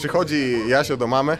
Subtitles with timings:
[0.00, 1.38] przychodzi Jasio do mamy.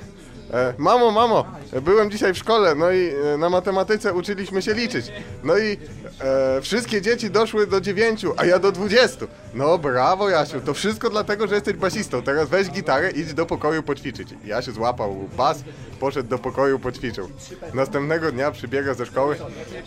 [0.53, 1.45] E, mamo, mamo,
[1.83, 5.13] byłem dzisiaj w szkole, no i e, na matematyce uczyliśmy się liczyć.
[5.45, 5.79] No i
[6.21, 9.27] e, wszystkie dzieci doszły do dziewięciu, a ja do dwudziestu.
[9.55, 12.23] No brawo Jasiu, to wszystko dlatego, że jesteś basistą.
[12.23, 14.29] Teraz weź gitarę, idź do pokoju poćwiczyć.
[14.45, 15.65] Jasiu złapał bas,
[16.01, 17.29] poszedł do pokoju, poćwiczył.
[17.75, 19.37] Następnego dnia przybiega ze szkoły.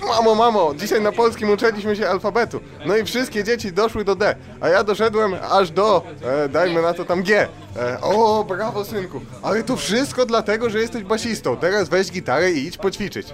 [0.07, 2.59] Mamo, mamo, dzisiaj na polskim uczyliśmy się alfabetu.
[2.85, 6.93] No i wszystkie dzieci doszły do D, a ja doszedłem aż do, e, dajmy na
[6.93, 7.47] to tam G.
[7.75, 11.57] E, o, brawo synku, ale to wszystko dlatego, że jesteś basistą.
[11.57, 13.27] Teraz weź gitarę i idź poćwiczyć.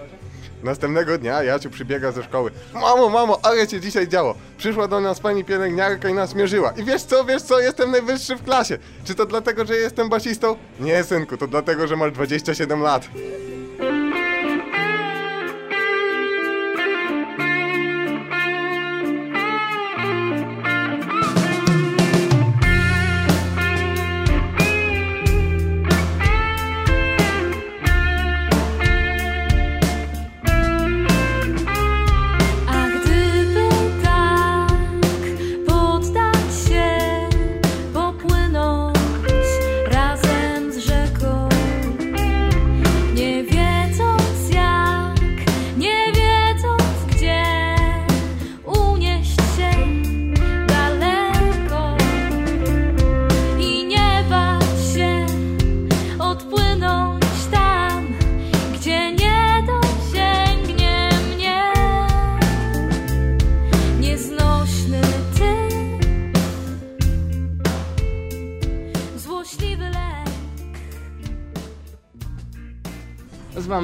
[0.63, 2.51] Następnego dnia Jaciu przybiega ze szkoły.
[2.73, 4.35] Mamo, mamo, ale cię dzisiaj działo.
[4.57, 6.71] Przyszła do nas pani pielęgniarka i nas mierzyła.
[6.77, 8.77] I wiesz co, wiesz co, jestem najwyższy w klasie.
[9.03, 10.55] Czy to dlatego, że jestem basistą?
[10.79, 13.09] Nie, synku, to dlatego, że masz 27 lat.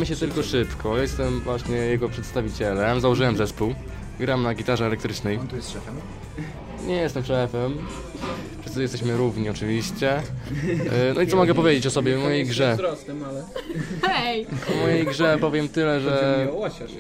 [0.10, 0.98] Nazywamy się tylko szybko.
[0.98, 3.00] Jestem właśnie jego przedstawicielem.
[3.02, 3.74] Założyłem zespół.
[4.20, 5.38] Gram na gitarze elektrycznej.
[5.38, 5.96] On tu jest szefem.
[6.88, 7.78] Nie jestem szefem.
[8.62, 10.12] Wszyscy jesteśmy równi oczywiście.
[10.12, 10.24] E,
[11.16, 12.78] No i co mogę powiedzieć o sobie, o mojej grze?
[14.02, 14.48] Hej!
[14.74, 16.48] O mojej grze powiem tyle, że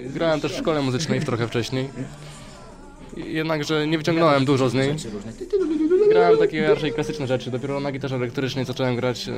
[0.05, 1.89] grałem też w szkole muzycznej trochę wcześniej.
[3.17, 4.91] Jednakże nie wyciągnąłem dużo z niej.
[4.99, 5.31] Rzeczy różne.
[6.09, 7.51] Grałem takie raczej klasyczne rzeczy.
[7.51, 9.29] Dopiero na gitarze elektrycznej zacząłem grać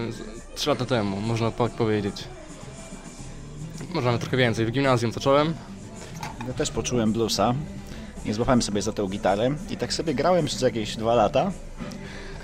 [0.56, 2.24] 3 lata temu, można tak powiedzieć.
[3.94, 4.66] Może nawet trochę więcej.
[4.66, 5.54] W gimnazjum zacząłem.
[6.48, 7.54] Ja też poczułem bluesa
[8.26, 11.52] i złapałem sobie za tę gitarę i tak sobie grałem przez jakieś dwa lata.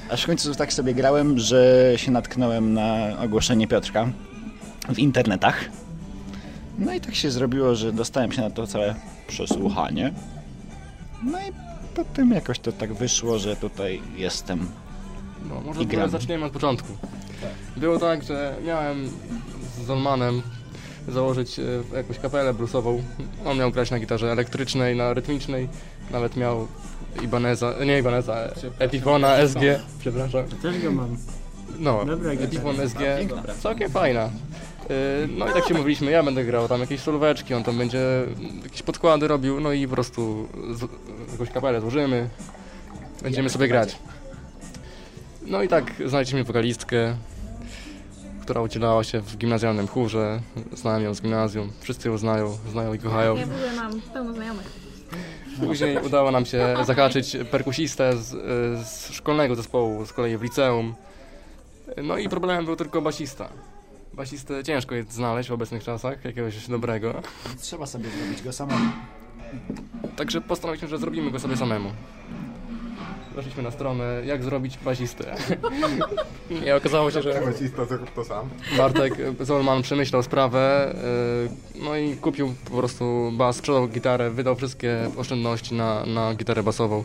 [0.09, 4.07] Aż w końcu tak sobie grałem, że się natknąłem na ogłoszenie Piotrka
[4.89, 5.65] w internetach.
[6.79, 8.95] No i tak się zrobiło, że dostałem się na to całe
[9.27, 10.13] przesłuchanie.
[11.23, 11.51] No i
[11.95, 14.67] potem jakoś to tak wyszło, że tutaj jestem.
[15.49, 16.87] No, może zaczniemy od początku.
[17.77, 19.09] Było tak, że miałem
[19.77, 20.41] z Zonmanem
[21.07, 21.63] założyć e,
[21.97, 23.03] jakąś kapelę bluesową.
[23.45, 25.69] On miał grać na gitarze elektrycznej, na rytmicznej.
[26.11, 26.67] Nawet miał
[27.23, 28.37] Ibaneza, nie Ibaneza,
[28.79, 29.59] Epifona SG,
[29.99, 30.45] przepraszam.
[30.61, 31.17] Też go mam.
[31.79, 32.31] No, Dobra.
[32.31, 32.99] Epifon SG,
[33.59, 34.25] całkiem fajna.
[34.25, 37.99] Y, No i tak się mówiliśmy, ja będę grał tam jakieś solóweczki, on tam będzie
[38.63, 40.81] jakieś podkłady robił, no i po prostu z,
[41.31, 42.29] jakąś kapelę złożymy,
[43.23, 43.95] będziemy sobie grać.
[45.47, 47.15] No i tak znaleźliśmy wokalistkę,
[48.43, 50.39] która udzielała się w gimnazjalnym chórze,
[50.73, 53.35] znałem ją z gimnazjum, wszyscy ją znają, znają i kochają.
[53.35, 54.71] Ja w ogóle mam pełno znajomych.
[55.59, 58.29] Później udało nam się zahaczyć perkusistę z,
[58.87, 60.95] z szkolnego zespołu, z kolei w liceum.
[62.03, 63.49] No i problemem był tylko basista.
[64.13, 67.21] Basistę ciężko jest znaleźć w obecnych czasach, jakiegoś dobrego.
[67.59, 68.91] Trzeba sobie zrobić go samemu.
[70.15, 71.91] Także postanowiliśmy, że zrobimy go sobie samemu.
[73.35, 75.35] Weszliśmy na stronę, jak zrobić basistę.
[76.65, 78.49] I okazało się, że Basista zrób to sam.
[78.77, 80.95] Bartek Zolman przemyślał sprawę,
[81.75, 86.63] yy, no i kupił po prostu bas, sprzedał gitarę, wydał wszystkie oszczędności na, na gitarę
[86.63, 87.03] basową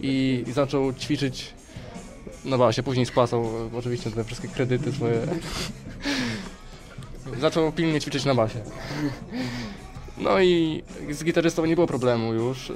[0.00, 1.54] i, i zaczął ćwiczyć
[2.44, 2.82] na basie.
[2.82, 5.20] Później spłacał e, oczywiście te wszystkie kredyty swoje.
[7.40, 8.60] Zaczął pilnie ćwiczyć na basie.
[10.18, 12.72] No i z gitarzystą nie było problemu już.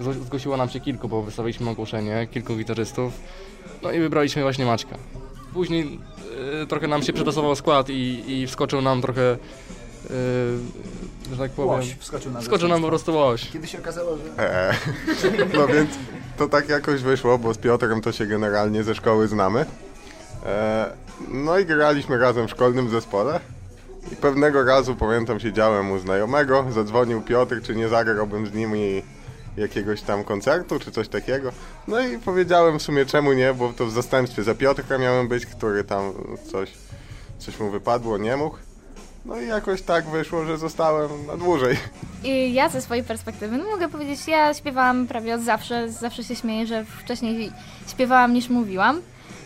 [0.00, 3.12] Yy, zgło- Zgłosiło nam się kilku, bo wystawiliśmy ogłoszenie, kilku gitarzystów.
[3.82, 4.96] No i wybraliśmy właśnie Maćka.
[5.52, 5.98] Później
[6.62, 9.36] e, trochę nam się przetasował skład i, i wskoczył nam trochę, e,
[11.30, 13.50] że tak powiem, Łoś wskoczył na wskoczył nam po prostu łoś.
[13.50, 14.22] Kiedy się okazało, że
[14.70, 14.76] Eee.
[15.58, 15.90] No więc
[16.38, 19.60] to tak jakoś wyszło, bo z Piotrem to się generalnie ze szkoły znamy.
[20.46, 20.86] Eee,
[21.28, 23.40] No i graliśmy razem w szkolnym zespole.
[24.12, 29.02] I pewnego razu, pamiętam, siedziałem u znajomego, zadzwonił Piotr, czy nie zagrałbym z nimi
[29.56, 31.52] jakiegoś tam koncertu, czy coś takiego.
[31.88, 35.46] No i powiedziałem w sumie czemu nie, bo to w zastępstwie za Piotrka miałem być,
[35.46, 36.12] który tam
[36.52, 36.70] coś,
[37.38, 38.56] coś mu wypadło, nie mógł.
[39.24, 41.76] No i jakoś tak wyszło, że zostałem na dłużej.
[42.24, 45.90] I ja ze swojej perspektywy, no mogę powiedzieć, ja śpiewałam prawie od zawsze.
[45.90, 47.52] Zawsze się śmieję, że wcześniej
[47.88, 49.00] śpiewałam niż mówiłam.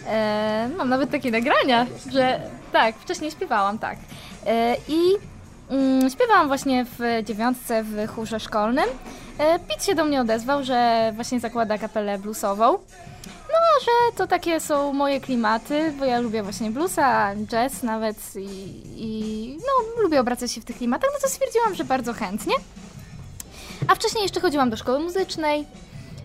[0.07, 2.41] E, mam nawet takie nagrania, że
[2.73, 3.99] tak, wcześniej śpiewałam, tak.
[4.47, 4.99] E, I
[5.71, 8.87] mm, śpiewałam właśnie w dziewiątce w chórze szkolnym.
[9.39, 12.73] E, Pit się do mnie odezwał, że właśnie zakłada kapelę bluesową.
[13.49, 18.83] No, że to takie są moje klimaty, bo ja lubię właśnie bluesa, jazz nawet i,
[18.97, 22.55] i no, lubię obracać się w tych klimatach, no to stwierdziłam, że bardzo chętnie.
[23.89, 25.67] A wcześniej jeszcze chodziłam do szkoły muzycznej,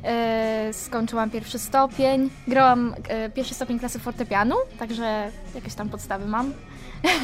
[0.04, 6.54] e, skończyłam pierwszy stopień, grałam e, pierwszy stopień klasy fortepianu, także jakieś tam podstawy mam.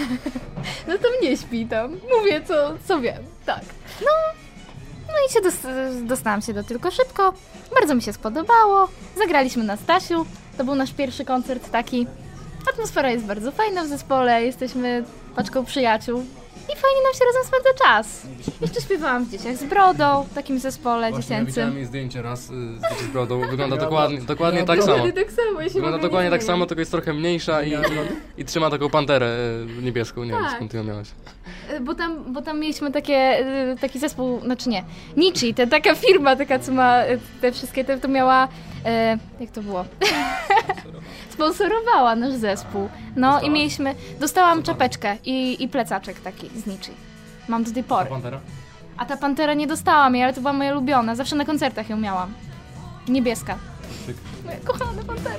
[0.88, 3.62] no to mnie śpi tam, mówię co, co wiem, tak.
[4.02, 4.45] No,
[5.16, 7.34] no i się dos- dostałam się do Tylko Szybko,
[7.80, 10.26] bardzo mi się spodobało, zagraliśmy na Stasiu,
[10.58, 12.08] to był nasz pierwszy koncert taki.
[12.74, 15.04] Atmosfera jest bardzo fajna w zespole, jesteśmy
[15.36, 16.26] paczką przyjaciół
[16.74, 18.22] i fajnie nam się razem spędza czas.
[18.62, 21.46] Jeszcze śpiewałam w Dzieciach z Brodą, w takim zespole Właśnie ja dziecięcym.
[21.46, 23.42] widziałem jej zdjęcie raz y, z dzieci z brodą.
[23.50, 24.98] Wygląda dokładnie, dokładnie tak samo.
[24.98, 27.76] Dokładnie tak samo, ja Wygląda dokładnie nie tak samo, tylko jest trochę mniejsza i, i,
[28.38, 29.38] i trzyma taką panterę
[29.80, 30.24] y, niebieską.
[30.24, 30.56] Nie wiem Tak.
[30.56, 31.08] skąd ty ją miałeś.
[31.74, 33.46] Y, Bo tam, bo tam mieliśmy takie,
[33.82, 34.84] taki zespół, znaczy nie,
[35.18, 36.96] Nichi, to taka firma taka, co ma
[37.42, 38.48] te wszystkie, te, to miała,
[38.86, 39.86] e, jak to było?
[41.34, 42.90] Sponsorowała nasz zespół.
[43.16, 46.92] No i mieliśmy, dostałam czapeczkę i, i plecaczek taki z Nichi.
[47.48, 48.10] Mam do tej pory.
[48.10, 48.40] Pantera?
[48.98, 51.16] A ta pantera nie dostałam jej, ale to była moja ulubiona.
[51.16, 52.34] Zawsze na koncertach ją miałam.
[53.08, 53.58] Niebieska.
[54.46, 55.36] Moja kochana pantera.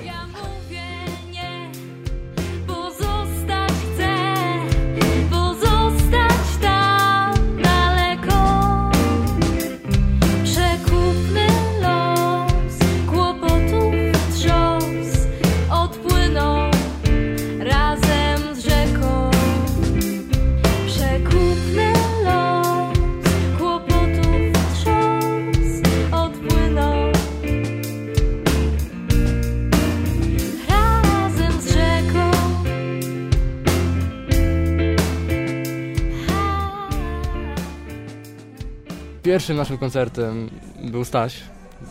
[39.37, 40.49] Pierwszym naszym koncertem
[40.91, 41.43] był Staś,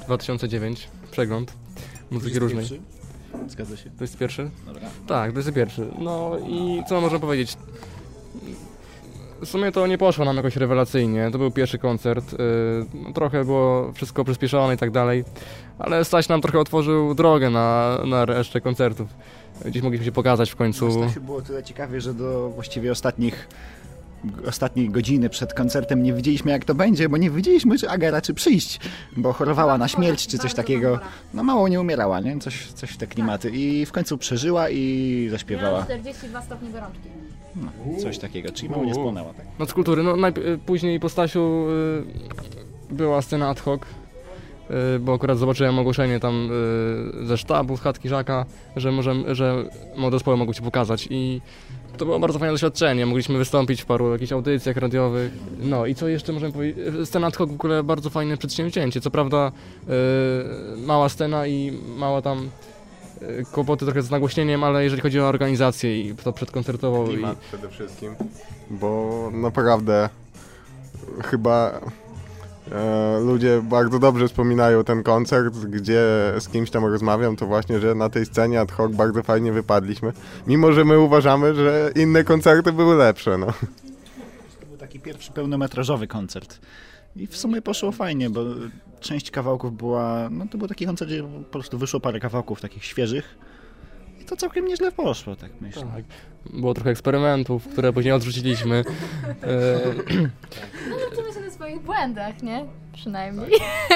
[0.05, 1.53] 2009, przegląd
[2.11, 2.69] muzyki różnej.
[2.69, 2.81] Pierwszy?
[3.49, 3.91] Zgadza się.
[3.91, 4.51] To jest pierwszy?
[4.67, 4.89] Dobra.
[5.07, 5.87] Tak, to jest pierwszy.
[5.99, 7.57] No i co można powiedzieć?
[9.41, 11.29] W sumie to nie poszło nam jakoś rewelacyjnie.
[11.33, 12.33] To był pierwszy koncert.
[12.33, 12.39] yy,
[12.95, 15.25] no, trochę było wszystko przyspieszone i tak dalej.
[15.79, 19.09] Ale Staś nam trochę otworzył drogę na, na resztę koncertów.
[19.65, 20.89] Gdzieś mogliśmy się pokazać w końcu.
[20.89, 23.49] W Stasiu było tyle ciekawie, że do właściwie ostatnich
[24.49, 28.35] ostatniej godziny przed koncertem nie wiedzieliśmy jak to będzie, bo nie wiedzieliśmy czy Aga raczy
[28.35, 28.81] przyjść,
[29.17, 31.01] bo chorowała na śmierć czy coś takiego.
[31.35, 32.39] No mało nie umierała, nie?
[32.39, 33.51] Coś, coś w te klimaty.
[33.51, 35.83] I w końcu przeżyła i zaśpiewała.
[35.85, 37.09] 42 stopnie gorączki.
[38.03, 39.35] Coś takiego, czyli mało nie spłonęła.
[39.35, 39.47] Tak.
[39.59, 40.03] Noc kultury.
[40.03, 41.67] No, y, później po Stasiu
[42.91, 46.49] y, była scena ad hoc, y, bo akurat zobaczyłem ogłoszenie tam
[47.23, 48.47] ze sztabu, z chatki Żaka,
[48.77, 49.65] że, możemy, że
[49.97, 51.41] młode zespoły mogą się pokazać i
[51.97, 53.07] to było bardzo fajne doświadczenie.
[53.07, 55.33] Mogliśmy wystąpić w paru jakichś audycjach radiowych.
[55.59, 56.85] No i co jeszcze możemy powiedzieć?
[57.05, 59.01] Scena ad hoc w ogóle bardzo fajne przedsięwzięcie.
[59.01, 59.53] Co prawda
[59.89, 62.51] y, mała scena i mała tam
[63.23, 67.39] y, kłopoty trochę z nagłośnieniem, ale jeżeli chodzi o organizację i to przedkoncertową i Klimat
[67.39, 68.15] przede wszystkim,
[68.71, 70.09] bo naprawdę
[71.25, 71.81] chyba
[73.25, 76.03] ludzie bardzo dobrze wspominają ten koncert, gdzie
[76.39, 80.13] z kimś tam rozmawiam, to właśnie, że na tej scenie ad hoc bardzo fajnie wypadliśmy,
[80.47, 83.47] mimo że my uważamy, że inne koncerty były lepsze, no.
[84.61, 86.61] To był taki pierwszy pełnometrażowy koncert.
[87.17, 88.41] I w sumie poszło fajnie, bo
[89.01, 92.85] część kawałków była, no to był taki koncert, gdzie po prostu wyszło parę kawałków takich
[92.85, 93.39] świeżych.
[94.21, 95.83] I to całkiem nieźle poszło, tak myślę.
[95.83, 96.05] Tak.
[96.61, 98.85] Było trochę eksperymentów, które później odrzuciliśmy.
[99.43, 99.81] E,
[100.89, 102.65] No swoich błędach, nie?
[102.93, 103.51] Przynajmniej.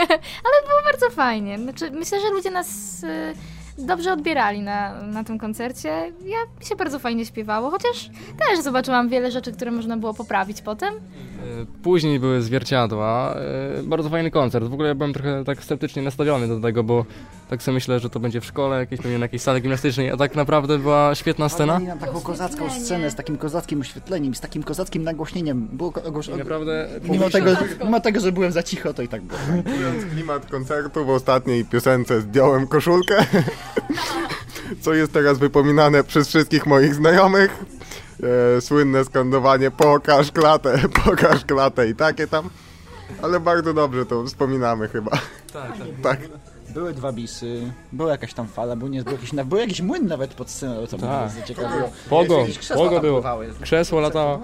[0.46, 1.58] Ale było bardzo fajnie.
[1.58, 3.34] Znaczy, myślę, że ludzie nas y,
[3.78, 5.88] dobrze odbierali na, na tym koncercie.
[6.24, 10.62] Ja mi się bardzo fajnie śpiewało, chociaż też zobaczyłam wiele rzeczy, które można było poprawić
[10.62, 10.94] potem.
[10.94, 11.00] e,
[11.82, 13.34] Później były zwierciadła.
[13.78, 14.64] e, Bardzo fajny koncert.
[14.66, 17.04] W ogóle ja byłem trochę tak sceptycznie nastawiony do tego, bo
[17.50, 20.16] tak sobie myślę, że to będzie w szkole, jakieś, pewnie na jakiejś sali gimnastycznej, a
[20.16, 21.78] tak naprawdę była świetna scena.
[21.78, 25.68] Nam taką kozacką scenę z takim kozackim oświetleniem, z takim kozackim nagłośnieniem.
[25.72, 27.50] Było ko- ogłos- I naprawdę mimo, tego,
[27.84, 29.40] mimo tego, że byłem za cicho, to i tak było.
[30.12, 33.24] Klimat koncertu w ostatniej piosence zdjąłem koszulkę,
[34.82, 37.64] co jest teraz wypominane przez wszystkich moich znajomych.
[38.56, 42.50] E, słynne skandowanie pokaż klatę, pokaż klatę i takie tam.
[43.22, 45.10] Ale bardzo dobrze to wspominamy chyba.
[45.52, 46.18] Tak, tak.
[46.18, 46.20] Tak.
[46.74, 50.06] Były dwa bisy, była jakaś tam fala, był, nie, był, jakiś, na- był jakiś młyn
[50.06, 51.20] nawet pod sceną, co mnie Tak.
[51.20, 51.90] bardzo zaciekawiło.
[52.10, 53.22] Pogo, Jakieś krzesła pogo tam było.
[53.62, 54.40] Krzesło latało.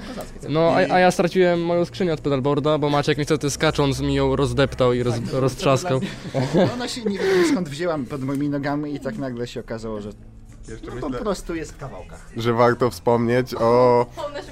[0.49, 4.37] No, a, a ja straciłem moją skrzynię od pedalboarda, bo Maciek niestety skacząc mi ją
[4.37, 6.01] rozdeptał i roz, roztrzaskał.
[6.75, 10.11] Ona się nie wiem skąd wzięłam pod moimi nogami i tak nagle się okazało, że
[10.85, 12.27] No po myślę, prostu jest w kawałkach.
[12.37, 14.07] że warto wspomnieć o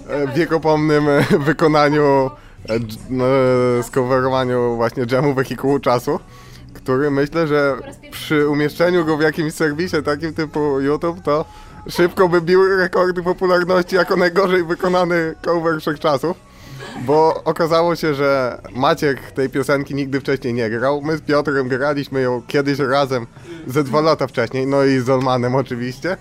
[0.08, 2.30] e, wiekopomnym e, wykonaniu,
[2.68, 2.78] e,
[3.10, 3.24] no,
[3.82, 6.20] skowerowaniu właśnie dżemu Wehikułu Czasu,
[6.84, 7.76] który myślę, że
[8.10, 11.44] przy umieszczeniu go w jakimś serwisie takim typu YouTube, to
[11.88, 16.36] szybko by bił rekordy popularności jako najgorzej wykonany cover wszechczasów.
[17.06, 21.02] Bo okazało się, że Maciek tej piosenki nigdy wcześniej nie grał.
[21.02, 23.26] My z Piotrem graliśmy ją kiedyś razem,
[23.66, 26.16] ze dwa lata wcześniej, no i z Olmanem oczywiście.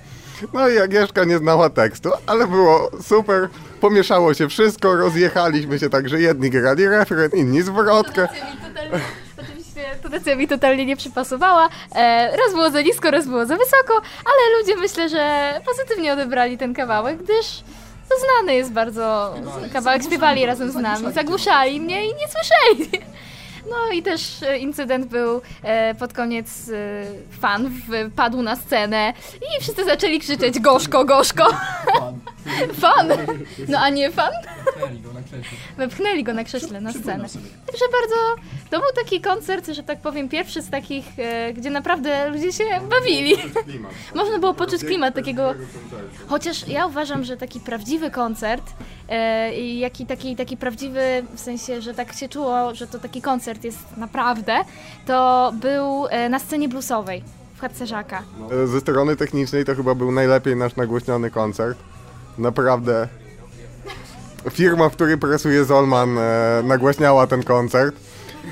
[0.54, 3.50] No i Agnieszka nie znała tekstu, ale było super.
[3.82, 8.28] Pomieszało się wszystko, rozjechaliśmy się tak, że jedni grali refren, inni zwrotkę.
[10.14, 11.70] Tonacja mi totalnie nie przypasowała.
[11.96, 13.94] E, raz było za nisko, raz było za wysoko,
[14.26, 17.64] ale ludzie myślę, że pozytywnie odebrali ten kawałek, gdyż
[18.10, 19.36] to znany jest bardzo
[19.74, 23.06] kawałek, śpiewali razem z nami, zagłuszali mnie i nie słyszeli.
[23.70, 27.06] No i też e, incydent był e, pod koniec e,
[27.40, 27.72] fan
[28.12, 31.46] wpadł na scenę i wszyscy zaczęli krzyczeć gorzko, gorzko.
[32.74, 33.08] Fan!
[33.68, 34.32] No a nie fan?
[35.78, 37.26] Wepchnęli go na krześle na scenę.
[37.66, 38.16] Także bardzo,
[38.70, 41.06] to był taki koncert, że tak powiem, pierwszy z takich,
[41.54, 43.36] gdzie naprawdę ludzie się bawili.
[44.16, 45.54] Można było poczuć klimat takiego,
[46.28, 48.64] chociaż ja uważam, że taki prawdziwy koncert,
[49.58, 51.02] i jaki taki, taki prawdziwy,
[51.36, 54.54] w sensie, że tak się czuło, że to taki koncert jest naprawdę,
[55.06, 57.24] to był e, na scenie bluesowej
[57.56, 58.24] w chatce Żaka.
[58.64, 61.78] E, Ze strony technicznej to chyba był najlepiej nasz nagłośniony koncert.
[62.38, 63.08] Naprawdę.
[64.52, 67.96] Firma, w której pracuje Zolman, e, nagłaśniała ten koncert.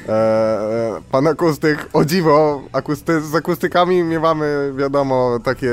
[0.10, 5.72] E, e, pan akustyk, o dziwo, akusty, z akustykami miewamy, wiadomo, takie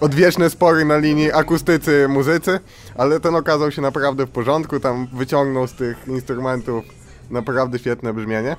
[0.00, 2.60] odwieczne spory na linii akustycy, muzycy,
[2.96, 6.84] ale ten okazał się naprawdę w porządku, tam wyciągnął z tych instrumentów
[7.30, 8.56] naprawdę świetne brzmienie.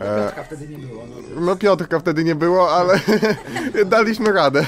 [0.00, 1.04] E, wtedy nie było.
[1.40, 3.00] no Piotrka wtedy nie było, ale
[3.86, 4.66] daliśmy radę.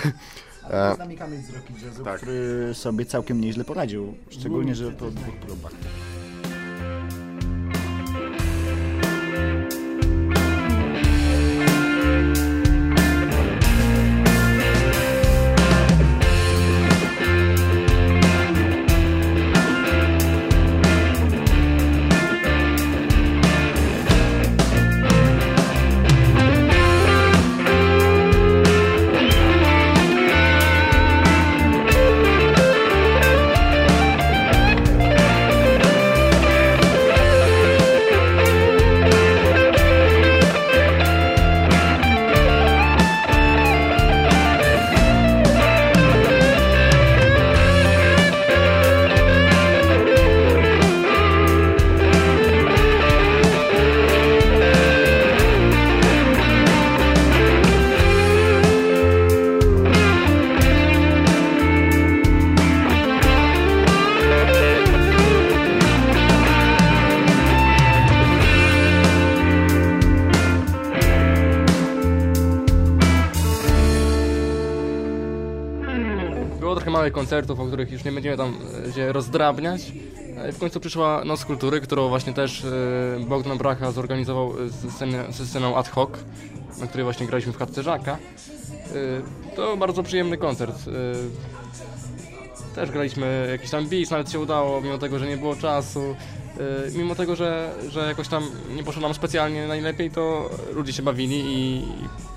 [0.73, 2.17] Ale z nami Kamil z Rocky Jazzu, Tak.
[2.17, 4.15] który sobie całkiem nieźle poradził.
[4.31, 5.73] Szczególnie, że po dwóch próbach.
[77.01, 78.55] Małych koncertów, o których już nie będziemy tam
[78.89, 79.93] e, się rozdrabniać.
[80.37, 82.69] E, W końcu przyszła Noc Kultury, którą właśnie też e,
[83.29, 84.89] Bogdan Bracha zorganizował ze,
[85.33, 86.11] ze sceną ad hoc,
[86.81, 88.13] na której właśnie graliśmy w.
[88.13, 88.17] E,
[89.57, 90.77] To bardzo przyjemny koncert.
[92.75, 96.17] Też graliśmy jakiś tam bis, nawet się udało, mimo tego, że nie było czasu.
[96.59, 98.43] E, Mimo tego, że, że jakoś tam
[98.77, 101.85] nie poszło nam specjalnie najlepiej, to ludzie się bawili i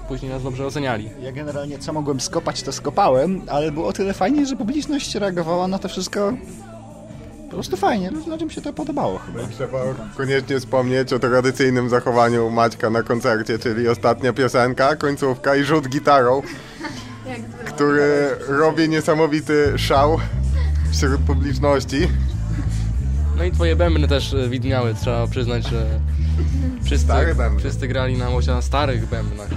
[0.07, 1.09] później nas dobrze oceniali.
[1.21, 5.67] Ja generalnie co mogłem skopać, to skopałem, ale było o tyle fajnie, że publiczność reagowała
[5.67, 6.33] na to wszystko
[7.45, 8.11] po prostu fajnie.
[8.27, 9.47] Ludziom się to podobało chyba.
[9.47, 9.79] Trzeba
[10.17, 16.41] koniecznie wspomnieć o tradycyjnym zachowaniu Maćka na koncercie, czyli ostatnia piosenka, końcówka i rzut gitarą,
[17.65, 20.19] który robi niesamowity szał
[20.91, 22.07] wśród publiczności.
[23.37, 25.85] No i twoje bębny też e, widniały, trzeba przyznać, że
[26.83, 27.13] wszyscy,
[27.59, 29.49] wszyscy grali na łosia starych bębnach.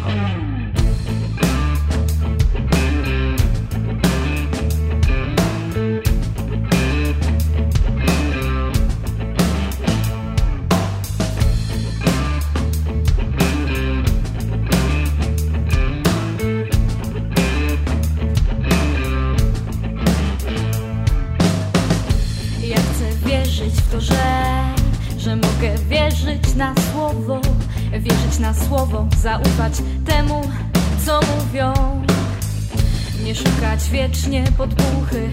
[33.90, 35.31] Wiecznie podpuchy,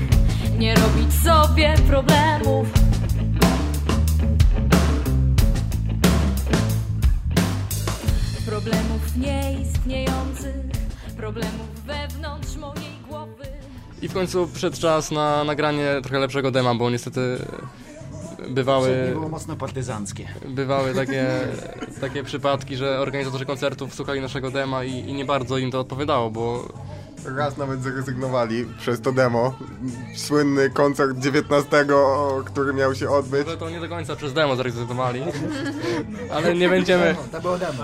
[0.57, 2.67] nie robić sobie problemów.
[8.45, 10.55] Problemów nieistniejących,
[11.17, 13.45] problemów wewnątrz mojej głowy.
[14.01, 17.45] I w końcu przyszedł czas na nagranie trochę lepszego dema, bo niestety
[18.49, 20.27] bywały, było mocno partyzanckie.
[20.47, 21.27] bywały takie,
[22.01, 26.29] takie przypadki, że organizatorzy koncertów słuchali naszego dema i, i nie bardzo im to odpowiadało,
[26.29, 26.67] bo
[27.25, 29.53] Raz nawet zrezygnowali przez to demo.
[30.15, 31.85] Słynny koncert 19,
[32.45, 33.47] który miał się odbyć.
[33.59, 35.21] to nie do końca przez demo zrezygnowali,
[36.31, 37.15] ale nie będziemy...
[37.31, 37.83] To było demo.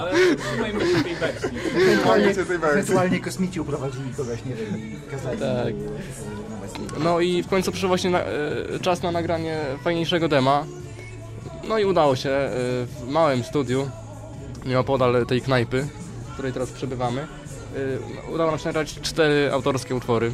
[2.03, 2.79] Koniec tej wersji.
[2.79, 5.39] Ewentualnie kosmici uprowadzili kogoś, nie wiem, kazali.
[5.39, 5.73] Tak.
[7.03, 10.65] No i w końcu przyszedł właśnie na, e, czas na nagranie fajniejszego dema.
[11.67, 12.49] No i udało się e,
[12.85, 13.89] w małym studiu,
[14.65, 15.87] nieopodal tej knajpy,
[16.29, 17.27] w której teraz przebywamy.
[17.75, 20.33] E, Udało nam się nagrać cztery autorskie utwory,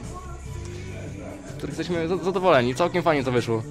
[1.50, 2.75] z których jesteśmy za- zadowoleni.
[2.75, 3.63] Całkiem fajnie to wyszło.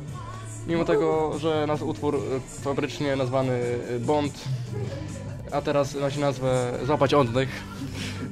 [0.66, 2.20] Mimo tego, że nasz utwór e,
[2.62, 3.52] fabrycznie nazwany
[3.96, 4.34] e, Bond,
[5.52, 7.48] a teraz nosi nazwę Złapać oddech,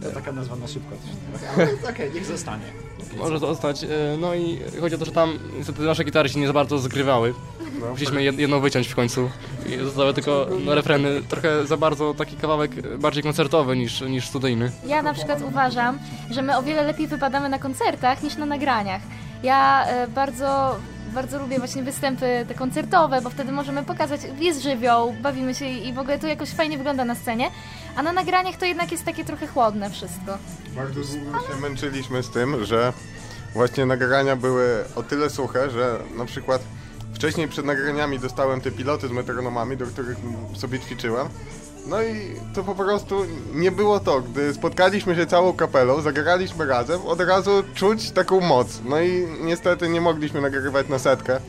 [0.02, 1.68] To taka nazwa na szybko też.
[1.90, 2.64] Okej, niech zostanie.
[3.16, 3.84] Może zostać.
[3.84, 3.88] e,
[4.20, 7.34] No i chodzi o to, że tam niestety nasze gitary się nie za bardzo zgrywały.
[7.80, 9.30] No, Musieliśmy jed- jedną wyciąć w końcu.
[9.66, 11.22] I zostały tylko no, refreny.
[11.28, 14.70] Trochę za bardzo taki kawałek bardziej koncertowy niż, niż studyjny.
[14.86, 15.98] Ja na przykład uważam,
[16.30, 19.02] że my o wiele lepiej wypadamy na koncertach niż na nagraniach.
[19.42, 20.76] Ja e, bardzo,
[21.14, 25.92] bardzo lubię właśnie występy te koncertowe, bo wtedy możemy pokazać, jest żywioł, bawimy się i
[25.92, 27.50] w ogóle to jakoś fajnie wygląda na scenie.
[27.96, 30.38] A na nagraniach to jednak jest takie trochę chłodne wszystko.
[30.76, 32.92] Bardzo długo się męczyliśmy z tym, że
[33.54, 36.62] właśnie nagrania były o tyle suche, że na przykład
[37.14, 40.16] wcześniej przed nagraniami dostałem te piloty z metronomami, do których
[40.56, 41.28] sobie ćwiczyłem.
[41.86, 44.20] No i to po prostu nie było to.
[44.20, 48.80] Gdy spotkaliśmy się całą kapelą, zagraliśmy razem, od razu czuć taką moc.
[48.84, 51.40] No i niestety nie mogliśmy nagrywać na setkę,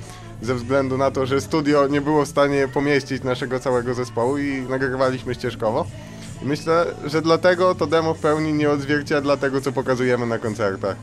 [0.42, 4.62] ze względu na to, że studio nie było w stanie pomieścić naszego całego zespołu i
[4.70, 5.86] nagrywaliśmy ścieżkowo.
[6.44, 10.96] Myślę, że dlatego to demo w pełni nie odzwierciedla tego, co pokazujemy na koncertach.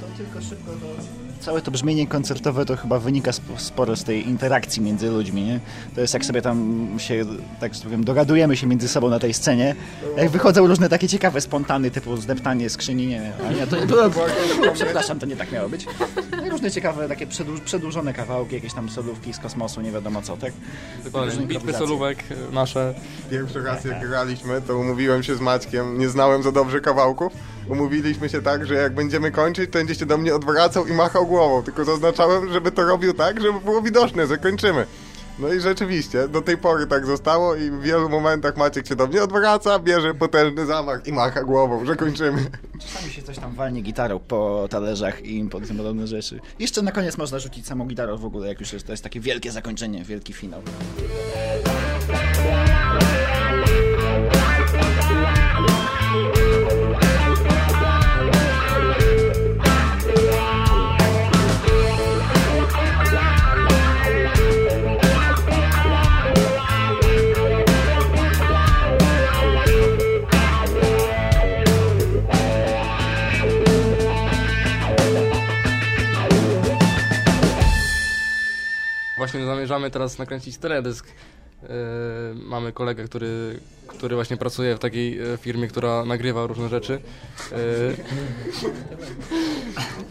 [0.00, 1.27] To tylko szybko do...
[1.40, 5.60] Całe to brzmienie koncertowe to chyba wynika sp- sporo z tej interakcji między ludźmi, nie?
[5.94, 7.24] To jest jak sobie tam się,
[7.60, 9.74] tak że powiem, dogadujemy się między sobą na tej scenie.
[10.16, 14.10] Jak wychodzą różne takie ciekawe spontany, typu zdeptanie skrzyni, nie, a nie to, to,
[14.74, 15.86] Przepraszam, to nie tak miało być.
[16.36, 20.22] No i różne ciekawe, takie przedłuż, przedłużone kawałki, jakieś tam solówki z kosmosu, nie wiadomo
[20.22, 20.52] co, tak?
[21.46, 22.18] Bitwy solówek
[22.50, 22.94] e, nasze.
[23.30, 27.32] Pierwszy raz jak graliśmy, to umówiłem się z Maćkiem, nie znałem za dobrze kawałków.
[27.68, 31.26] Umówiliśmy się tak, że jak będziemy kończyć, to będzie się do mnie odwracał i machał
[31.26, 31.62] głową.
[31.62, 34.86] Tylko zaznaczałem, żeby to robił tak, żeby było widoczne, że kończymy.
[35.38, 39.06] No i rzeczywiście, do tej pory tak zostało i w wielu momentach Maciek się do
[39.06, 42.50] mnie odwraca, bierze potężny zamach i macha głową, że kończymy.
[42.80, 46.40] Czasami się coś tam walnie gitarą po talerzach i po tym podobne rzeczy.
[46.58, 49.20] Jeszcze na koniec można rzucić samą gitarą w ogóle, jak już jest, to jest takie
[49.20, 50.62] wielkie zakończenie, wielki finał.
[79.38, 81.06] Właśnie zamierzamy teraz nakręcić teledysk.
[81.62, 81.68] E,
[82.34, 87.00] Mamy kolegę, który, który właśnie pracuje w takiej e, firmie, która nagrywa różne rzeczy.
[87.52, 87.56] E,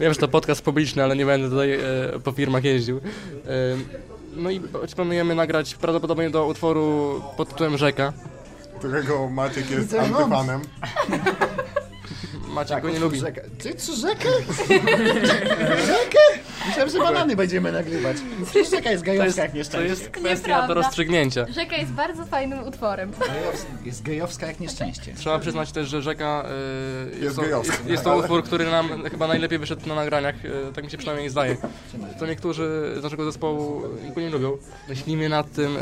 [0.00, 1.78] Wiem, że to podcast publiczny, ale nie będę tutaj
[2.24, 3.00] po firmach jeździł.
[4.36, 4.60] No i
[4.96, 8.12] planujemy nagrać prawdopodobnie do utworu pod tytułem Rzeka.
[8.78, 10.60] Którego Maciek jest antyfanem.
[12.48, 13.20] Maciek go nie lubi.
[13.20, 13.40] Rzekę.
[13.58, 14.28] Ty co, rzekę?
[15.92, 16.47] rzekę?
[16.84, 18.16] Myślałem, że banany będziemy nagrywać.
[18.44, 19.88] Przecież rzeka jest To gejowska jest, jak to nieszczęście.
[19.88, 20.66] jest kwestia Nieprawda.
[20.68, 21.46] do rozstrzygnięcia.
[21.52, 23.12] Rzeka jest bardzo fajnym utworem.
[23.84, 25.14] Jest gejowska jak nieszczęście.
[25.14, 26.44] Trzeba przyznać też, że Rzeka
[27.16, 27.74] e, Jest to, gejowska.
[27.76, 30.98] jest, jest to utwór, który nam chyba najlepiej wyszedł na nagraniach, e, tak mi się
[30.98, 31.56] przynajmniej zdaje.
[32.18, 33.82] To niektórzy z naszego zespołu
[34.14, 34.56] go nie lubią.
[34.88, 35.80] Myślimy nad tym, e,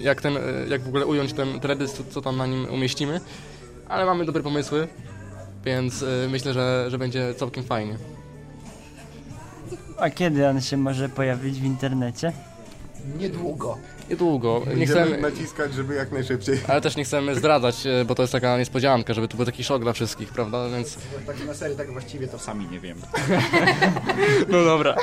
[0.00, 3.20] jak, ten, e, jak w ogóle ująć ten teledysk, co tam na nim umieścimy,
[3.88, 4.88] ale mamy dobre pomysły,
[5.64, 7.96] więc e, myślę, że, że będzie całkiem fajnie.
[10.00, 12.32] A kiedy on się może pojawić w internecie?
[13.18, 13.78] Niedługo.
[14.10, 16.58] Niedługo, nie Będziemy chcemy, naciskać, żeby jak najszybciej.
[16.68, 19.64] ale też nie chcemy zdradzać, e, bo to jest taka niespodzianka, żeby to był taki
[19.64, 20.68] szok dla wszystkich, prawda?
[20.70, 22.98] Więc Tak na serio, tak właściwie to sami nie wiem.
[24.48, 24.94] no dobra.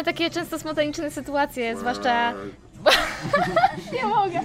[0.00, 2.32] Mamy takie często spontaniczne sytuacje, zwłaszcza...
[3.96, 4.40] Nie mogę.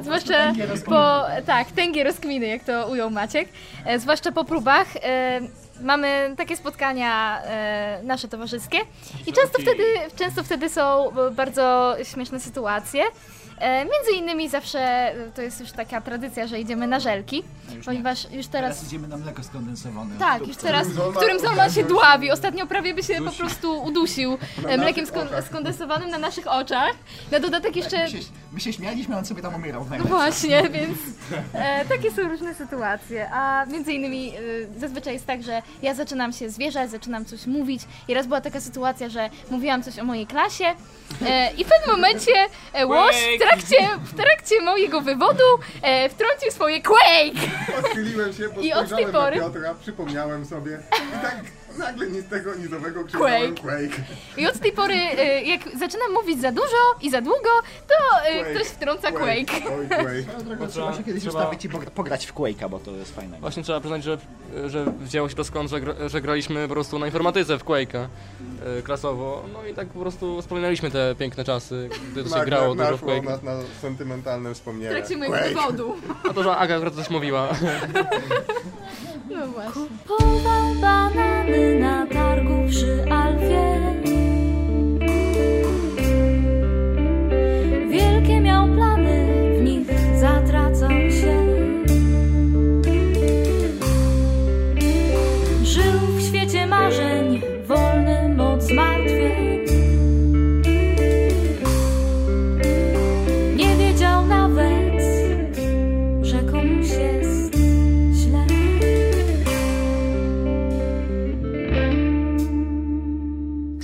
[0.00, 0.52] Zwłaszcza
[0.84, 1.24] po...
[1.46, 3.48] Tak, tęgie rozkminy, jak to ujął Maciek.
[3.84, 4.86] E, zwłaszcza po próbach.
[4.96, 5.40] E,
[5.80, 8.78] mamy takie spotkania e, nasze towarzyskie
[9.26, 9.84] i często wtedy,
[10.16, 13.04] często wtedy są bardzo śmieszne sytuacje.
[13.62, 17.42] E, między innymi zawsze e, to jest już taka tradycja, że idziemy na żelki,
[17.84, 18.84] ponieważ już teraz...
[18.86, 20.18] idziemy na mleko skondensowane.
[20.18, 22.30] Tak, już teraz, w którym Zolman się dławi.
[22.30, 26.92] Ostatnio prawie by się po prostu udusił e, mlekiem skon- skondensowanym na naszych oczach.
[27.30, 28.06] Na dodatek jeszcze...
[28.52, 29.86] My się śmialiśmy, on sobie tam umierał.
[29.98, 30.98] No właśnie, więc
[31.54, 33.30] e, takie są różne sytuacje.
[33.32, 34.32] A między innymi
[34.76, 37.82] e, zazwyczaj jest tak, że ja zaczynam się zwierzać, zaczynam coś mówić.
[38.08, 40.64] I raz była taka sytuacja, że mówiłam coś o mojej klasie
[41.26, 42.32] e, i w pewnym momencie
[42.72, 43.16] e, Łoś
[43.56, 45.44] trakcie, w trakcie mojego wywodu
[45.82, 47.48] e, wtrącił swoje Quake!
[47.78, 51.36] Odchyliłem się, bo I od tej pory- Piotra, przypomniałem sobie i tak
[51.78, 53.88] nagle nic tego nizowego krzyczałem Quake.
[53.88, 54.02] Quake.
[54.36, 57.48] I od tej pory, e, jak zaczynam mówić za dużo i za długo,
[57.88, 58.54] to e, Quake.
[58.54, 59.52] ktoś wtrąca Quake.
[59.78, 60.68] Oj, Quake.
[60.70, 63.40] Trzeba się kiedyś trzeba- ustawić i pogra- pograć w Quake'a, bo to jest fajne.
[63.40, 64.18] Właśnie trzeba przyznać, że,
[64.66, 68.06] że wzięło się to skąd, że, że graliśmy po prostu na informatyce w Quake'a
[68.78, 69.42] e, klasowo.
[69.52, 72.88] No i tak po prostu wspominaliśmy te piękne czasy, gdy to się Nagle grało dużo
[72.88, 73.24] w naszło Quake'a.
[73.24, 75.02] nas na sentymentalne wspomnienia.
[75.02, 75.48] Quake.
[75.48, 75.96] wywodu.
[76.30, 77.48] A to, że Aga akurat coś mówiła.
[79.32, 79.82] No właśnie.
[80.08, 83.91] Kupował banany na targu przy Alfie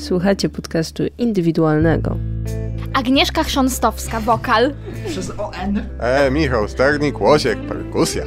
[0.08, 2.16] Słuchacie podcastu indywidualnego.
[2.94, 4.74] Agnieszka Chrząstowska, wokal.
[5.08, 5.82] Przez ON.
[6.00, 8.24] E, Michał Sternik, Łosiek, perkusja.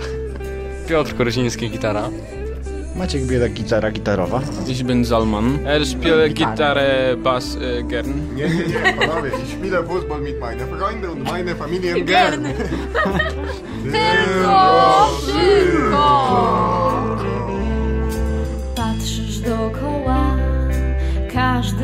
[0.90, 2.10] Piotr Koryziński, gitara.
[2.96, 4.42] Maciek Bielek, gitara gitarowa.
[4.68, 5.60] Ich bin Salman.
[5.66, 8.36] Er spielt Gitarre, Bass, äh, gern.
[8.36, 12.44] Nie, nie, nie, panowie, ich spiele Fußball mit meine Freunde und meine Familien gern.
[13.92, 16.81] Tylko szybko!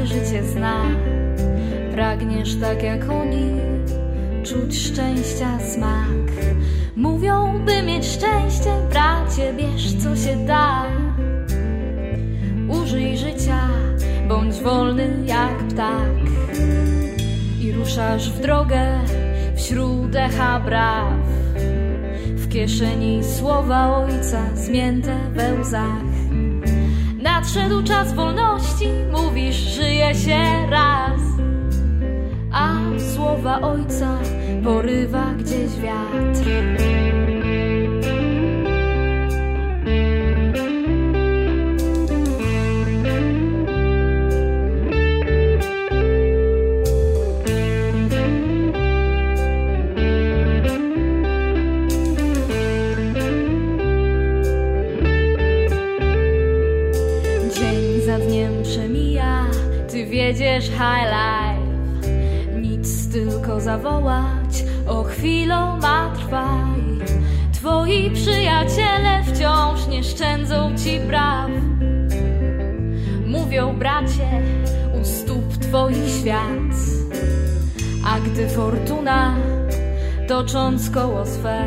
[0.08, 0.82] Życie zna.
[1.91, 3.52] Pragniesz tak jak oni,
[4.43, 6.32] czuć szczęścia smak.
[6.96, 10.86] Mówią, by mieć szczęście, bracie, bierz co się da.
[12.70, 13.60] Użyj życia,
[14.28, 16.17] bądź wolny jak ptak.
[17.62, 19.00] I ruszasz w drogę
[19.56, 21.13] wśród echa braw.
[22.26, 26.07] W kieszeni słowa ojca zmięte we łzach.
[27.38, 31.21] Nadszedł czas wolności, mówisz, żyje się raz.
[32.52, 32.76] A
[33.15, 34.17] słowa ojca
[34.63, 36.50] porywa gdzieś wiatr.
[80.28, 81.63] Tocząc koło swe,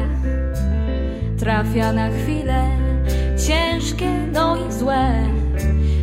[1.38, 2.68] trafia na chwilę
[3.46, 5.12] ciężkie, no i złe.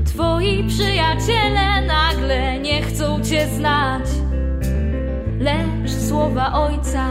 [0.06, 4.04] Twoi przyjaciele nagle nie chcą cię znać,
[5.40, 7.06] lecz słowa ojca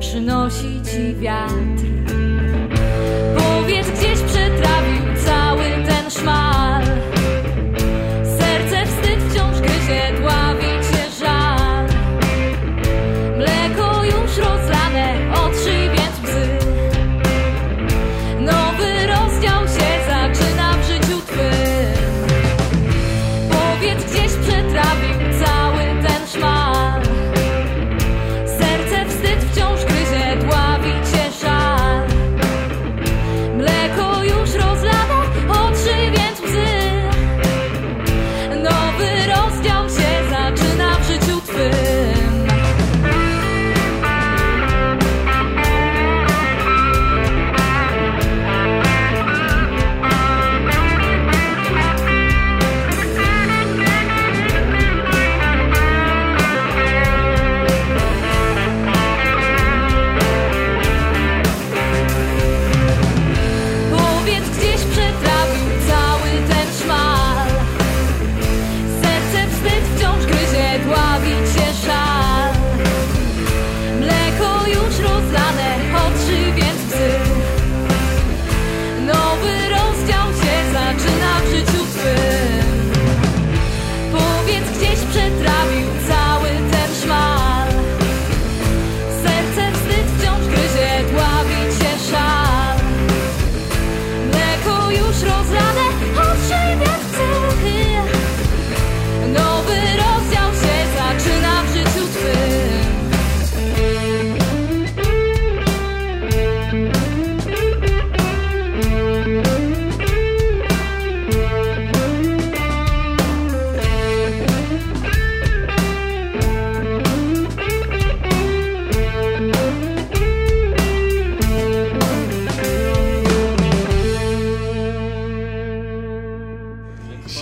[0.00, 2.39] przynosi ci wiatr.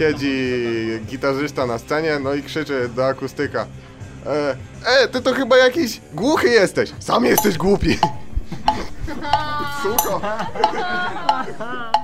[0.09, 3.66] Siedzi gitarzysta na scenie, no i krzyczy do akustyka.
[4.27, 6.92] E, e, ty to chyba jakiś głuchy jesteś.
[6.99, 7.99] Sam jesteś głupi.
[9.83, 10.21] Sucho.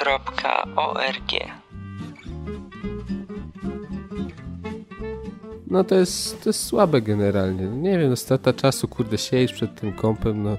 [0.00, 1.32] indywidualni.org
[5.66, 7.64] No to jest, to jest słabe generalnie.
[7.66, 10.56] Nie wiem, no strata czasu, kurde, siedzisz przed tym kompem, no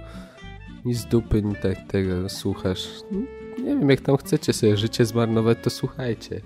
[0.86, 2.88] nic dupy, ni tak tego słuchasz.
[3.58, 6.42] Nie wiem, jak tam chcecie sobie życie zmarnować, to słuchajcie.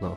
[0.00, 0.16] No.